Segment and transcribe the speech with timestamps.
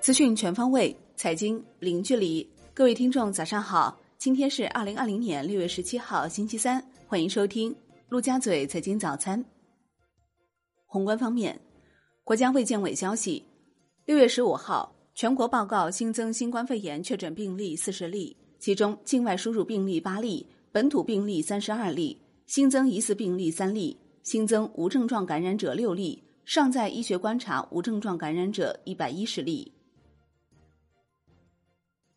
[0.00, 2.48] 资讯全方位，财经零距离。
[2.72, 3.94] 各位听众，早上好！
[4.16, 6.82] 今天是二零二零年六月十七号，星期三。
[7.06, 7.74] 欢迎收听
[8.08, 9.44] 陆家嘴财经早餐。
[10.86, 11.60] 宏观方面，
[12.24, 13.44] 国家卫健委消息，
[14.06, 29.70] 六月十五号，全国报告新增新冠肺炎确诊病例四十例，其中境外输入病例八例，本土病例三十二例，新增疑似病例三例，新增无症状感染者六例，尚在医学观察无症状感染者一百一十例。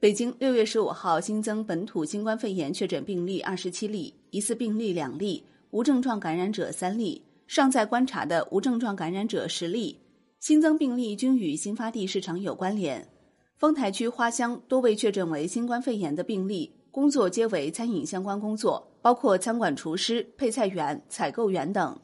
[0.04, 9.98] 北京六月十五号新增本土新冠肺炎确诊病例二十七例，疑似病例两例，无症状感染者三例，尚在观察的无症状感染者十例。
[10.42, 13.08] 新增病例均与新发地市场有关联。
[13.56, 21.98] 丰台区花乡多位确诊为新冠肺炎的病例，工作皆为餐饮相关工作，包括餐馆厨师、配菜员、采购员等。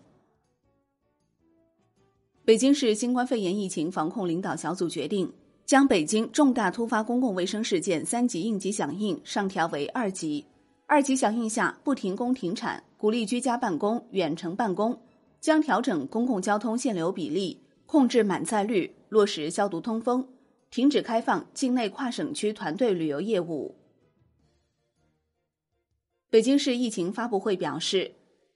[2.45, 5.29] 北京市新冠肺炎疫情防控领导小组决定。
[5.69, 10.43] 将北京重大突发公共卫生事件三级应急响应上调为二级。
[10.87, 14.99] 二级响应下，不停工停产，鼓励居家办公、远程办公，
[15.39, 20.27] 将调整公共交通限流比例，控制满载率，落实消毒通风，
[20.71, 23.75] 停止开放境内跨省区团队旅游业务。
[26.31, 28.11] 北京市疫情发布会表示，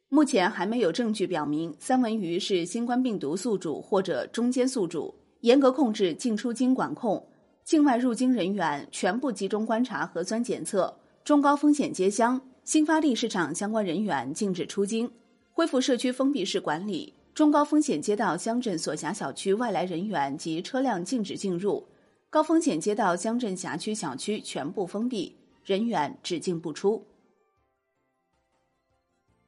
[0.09, 5.13] 目前还没有证据表明三文鱼是新冠病毒宿主或者中间宿主。
[5.43, 7.27] 严格控制进出京管控，
[7.65, 15.11] 境外入京人员全部集中观察核酸检测，中高风险街乡、新发地市场相关人员禁止出京，
[15.51, 21.85] 恢复社区封闭式管理，中高风险街道乡镇所辖小区外来人员及车辆禁止进入，
[22.29, 27.05] 高风险街道乡镇辖区小区全部封闭，人员只进不出。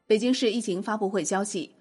[0.06, 1.75] 北京市疫情发布会消息。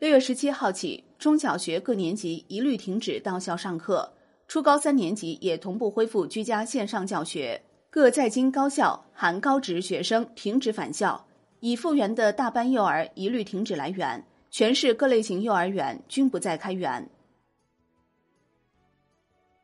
[0.00, 4.10] 六月十七号起，中小学各年级一律停止到校上课，
[4.48, 7.60] 初高三年级也同步恢复居家线上教学。
[7.90, 11.26] 各在京高校含高职学生停止返校，
[11.60, 17.06] 已复员的大班幼儿一律停止来园，全市各类型幼儿园均不再开园。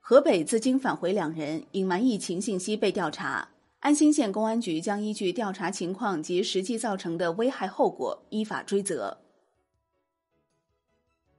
[0.00, 3.48] 河北自京返回两人隐瞒疫情信息被调查，
[3.80, 9.16] 安新县公安局将依据调查情况及实际造成的危害后果，依法追责。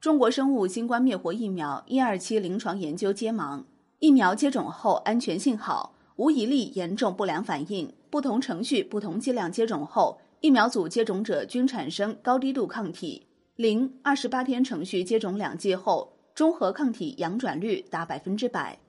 [0.08, 3.66] 中国生物新冠灭活疫苗一二期临床研究揭盲，
[4.00, 7.94] 疫苗接种后安全性好，无一例严重不良反应。
[8.10, 13.28] 不同程序、不同剂量接种后，疫苗组接种者均产生高低度抗体。
[13.58, 18.80] 零二十八天程序接种两剂后，中和抗体阳转率达百分之百。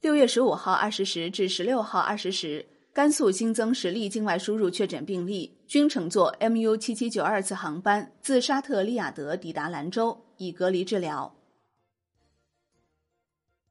[0.00, 2.64] 六月十五号二十时至十六号二十时。
[2.94, 11.34] 甘肃新增十例境外输入确诊病例，均乘坐 MU 七七九二次航班自沙特利雅得抵达兰州，已隔离治疗。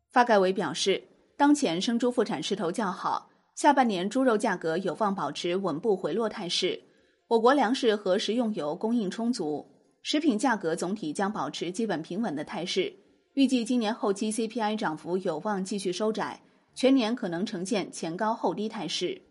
[0.09, 1.01] 发改委表示，
[1.37, 6.77] 当前生猪复产势头较好，下半年猪肉价格有望保持稳步回落态势。
[7.29, 9.65] 我国粮食和食用油供应充足，
[10.01, 12.93] 食品价格总体将保持基本平稳的态势。
[13.35, 16.41] 预计今年后期 CPI 涨幅有望继续收窄。
[16.75, 19.21] 全年可能呈现前高后低态势。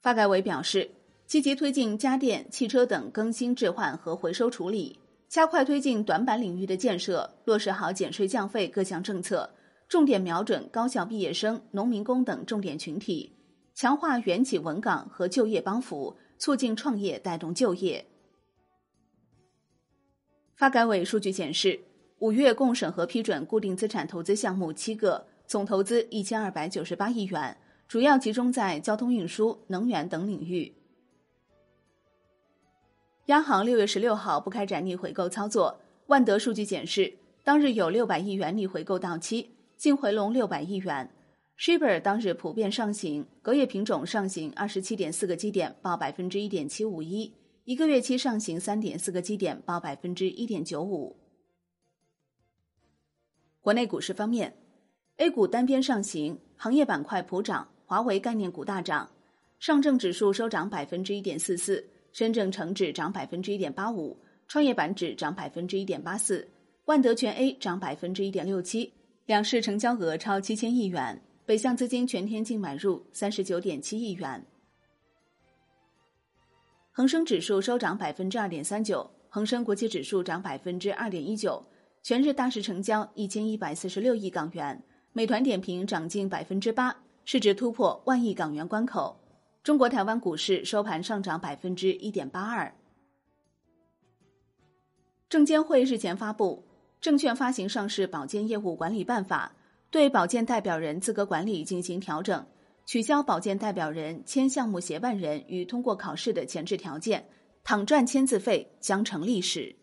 [0.00, 0.90] 发改委表示，
[1.26, 4.98] 积极推进家电、汽车等更新置换和回收处理，
[5.28, 9.54] 加快推进短板领域的建设，落实好减税降费各项政策，
[9.88, 13.34] 重点瞄准高校毕业生、农民工等重点群体，
[13.74, 18.06] 强化原企稳岗和就业帮扶，促进创业带动就业。
[20.54, 21.80] 发改委数据显示。
[22.24, 27.54] 五月共审核批准固定资产投资项目七个，总投资一千二百九十八亿元，
[27.86, 30.72] 主要集中在交通运输、能源等领域。
[33.26, 35.78] 央行六月十六号不开展逆回购操作。
[36.06, 37.12] 万德数据显示，
[37.42, 41.10] 当日有六百亿元逆回购到期，净回笼六百亿元。
[41.58, 51.14] Shibor 当日普遍上行，隔夜品种上行二十七点四个基点，报百分之一点七五一；一个月期上行三点四个基点，报百分之一点九五。
[53.64, 54.54] 国内股市方面
[55.16, 59.08] ，A 股单边上行，行业板块普涨，华为概念股大涨。
[59.58, 61.82] 上证指数收涨百分之一点四四，
[62.12, 64.18] 深证成指涨百分之一点八五，
[64.48, 66.46] 创业板指涨百分之一点八四，
[66.84, 68.92] 万德全 A 涨百分之一点六七。
[69.24, 74.44] 两市成交额超七千亿元，北向资金全天净买入三十九点七亿元。
[76.92, 81.64] 恒生指数收涨百分之二点三九，恒生国际指数涨百分之二点一九。
[82.04, 84.78] 全日大市成交一千一百四十六亿港元，
[85.14, 89.18] 美团点评涨近百分之八，市值突破万亿港元关口。
[89.62, 92.70] 中国台湾股市收盘上涨百分之一点八二。
[95.30, 96.62] 证监会日前发布，
[97.00, 99.50] 证券发行上市保荐业务管理办法》
[99.90, 102.46] 对保荐代表人资格管理进行调整，
[102.84, 107.26] 取消保荐代表人签项目协办人与通过考试的前置条件，
[107.62, 109.74] 躺赚签字费将成历史。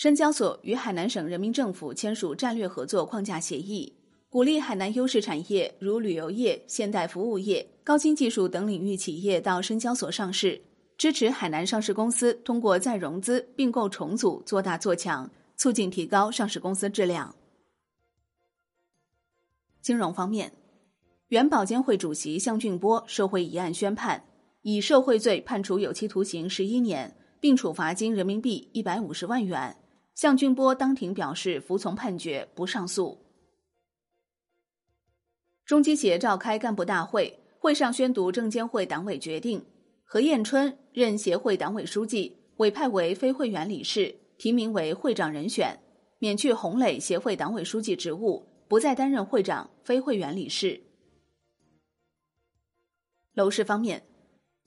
[0.00, 3.92] 深交所与海南省人民政府签署战略合作框架协议，
[4.30, 10.62] 鼓励海南优势产业如旅游业、现代服务业、高新技术等领域企业到深交所上市。
[10.96, 17.34] 支持海南上市公司通过再融资、并购重组做大做强，促进提高上市公司质量。
[19.82, 20.50] 金融方面，
[21.28, 24.24] 原保监会主席向俊波受贿一案宣判，
[24.62, 29.76] 以受贿罪判处有期徒刑十一年，并处罚金人民币一百五十万元。
[30.14, 33.18] 向俊波当庭表示服从判决，不上诉。
[35.64, 39.64] 中基协召开干部大会，会上宣读证监会党委决定。
[40.04, 45.78] 何彦春任协会党委书记，委派为非会员理事，提名为会长人选，
[46.18, 50.82] 免去洪磊协会党委书记职务，不再担任会长、非会员理事。
[53.34, 54.02] 楼市方面，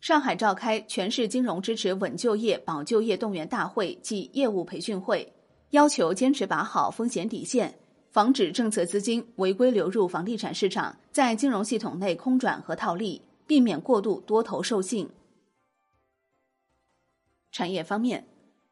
[0.03, 5.31] 上海召开全市金融支持稳就业、保就业动员大会暨业务培训会，
[5.69, 7.73] 要求坚持把好风险底线，
[8.11, 15.09] 防止政策资金违规流入房地产市场，在金融系统内空转和套利，避免过度多头授信。
[17.53, 18.27] 产业方面，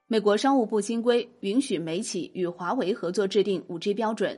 [0.08, 4.38] 美国商务部新规允许美企与华为合作制定五 G 标准。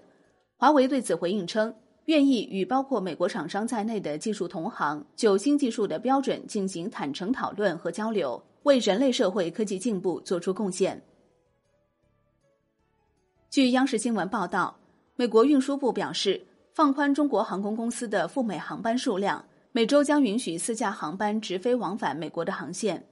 [0.58, 1.74] 华为对此回应称，
[2.06, 11.02] 愿意与包括美国厂商在内的技术同行就新技术的标准进行坦诚讨论和交流，为人类社会科技进步做出贡献。
[13.50, 14.78] 据央视新闻报道，
[15.16, 23.08] 美国运输部表示，放宽中国航空公司的赴美航班数量，每周将允许四架航班直飞往返美国的航线。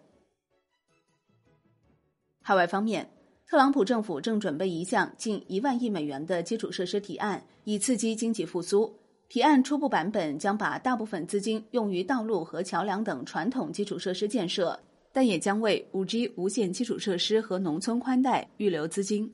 [2.41, 3.09] 海外方面，
[3.51, 8.97] 特朗普政府正准备一项近一万亿美元的基础设施提案，以刺激经济复苏。
[9.27, 14.79] 提案初步版本将把大部分资金用于道路和桥梁等传统基础设施建设，
[15.11, 19.33] 但也将为五 G 无线基础设施和农村宽带预留资金。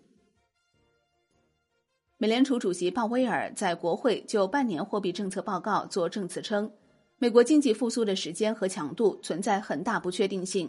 [2.17, 6.71] 美联储主席鲍威尔在国会就半年货币政策报告作证词称，
[7.19, 10.67] 美国经济复苏的时间和强度存在很大不确定性。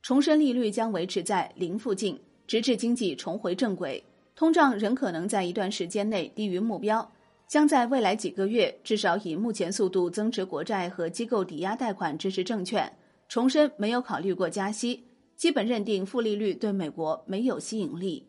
[0.00, 4.02] 重申利率将维持在零附近，直至经济重回正轨。
[4.34, 7.10] 通胀仍可能在一段时间内低于目标，
[7.48, 12.92] 将在未来几个月至少以目前速度增持国债和机构抵押贷款支持证券。
[13.28, 15.04] 重申没有考虑过加息，
[15.36, 18.28] 基本认定负利率对美国没有吸引力。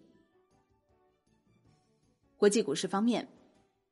[2.38, 3.28] 国际股市方面，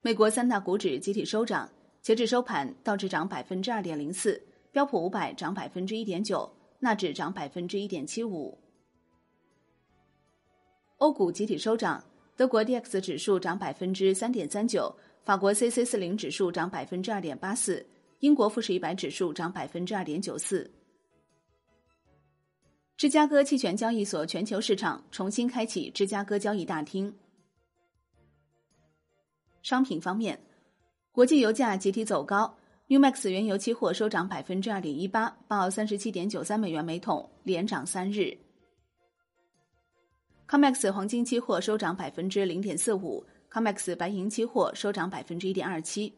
[0.02, 1.70] 美国三大股指集体收涨，
[2.02, 4.42] 截至收盘，道指涨百分之二点零四，
[4.72, 6.50] 标普五百涨百分之一点九。
[6.80, 8.58] 纳指涨百分之一点七五，
[10.98, 12.02] 欧股集体收涨，
[12.38, 14.96] 德国 D X 指数涨百分之三点三九，
[15.26, 17.86] 法国 C C 四零指数涨百分之二点八四，
[18.20, 20.72] 英国富时一百指数涨百分之二点九四。
[22.96, 27.14] 芝加哥期权交易所全球市场重新开启芝加哥交易大厅。
[29.62, 30.40] 商品方面，
[31.12, 32.56] 国际油价集体走高。
[32.88, 38.38] Umax 原油期货收涨百分之二点一八，报三十七点九三美元每桶，连涨三日。
[40.48, 46.14] Comex 黄金期货收涨百分之零点四五，Comex 白银期货收涨百分之一点二七。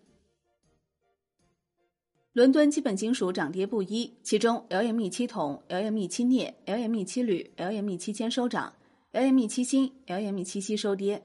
[2.34, 8.74] 伦敦基本金属涨跌不一，其中 LME 七铜、LME 七镍、LME 七铝、LME 七铅收涨
[9.14, 11.24] ，LME 七锌、LME 七锡收跌。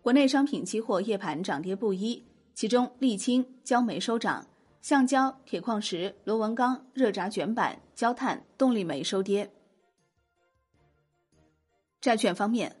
[0.00, 2.24] 国内商品期货夜盘涨跌不一。
[2.54, 4.46] 其中，沥青、焦煤收涨，
[4.80, 9.50] 橡胶、铁矿石、螺纹钢、热轧卷板、焦炭、动力煤收跌。
[12.02, 12.74] 债券方面，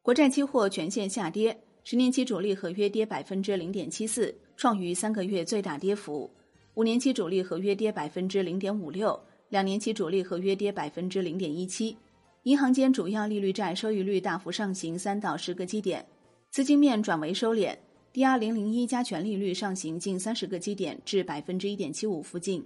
[0.00, 6.30] 国债期货全线下跌，十年期主力合约跌百分之零点七四，创逾三个月最大跌幅；
[6.74, 11.96] 五年期主力合约跌百分之零点五六，两年期主力合约跌百分之零点一七。
[12.44, 16.06] 银行间主要利率债收益率大幅上行三到十个基点，
[16.50, 17.76] 资金面转为收敛。
[18.12, 22.64] DR 零零一加权利率上行近三十个基点至百分之一点七五附近。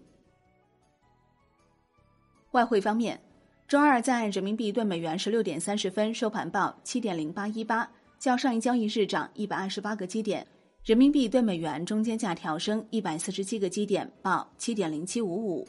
[2.50, 3.18] 外汇方面，
[3.66, 10.46] 周二在人民币兑美元十六点三十分收盘报七点零八一八，较上一交易日涨一百二十八个基点。
[10.84, 15.66] 人民币兑美元中间价调升一百四十七个基点，报七点零七五五。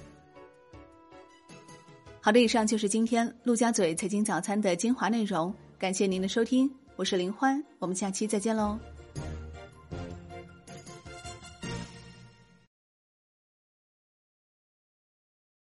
[2.19, 8.77] 好的，以上就是今天陆家嘴财经早餐的精华内容，感谢您的收听，我是林欢，我们下期再见喽。